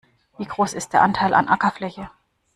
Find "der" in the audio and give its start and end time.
0.93-1.03